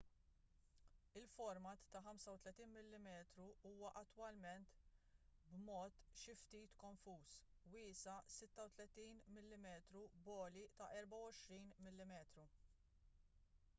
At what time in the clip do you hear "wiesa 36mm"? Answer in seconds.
7.75-9.69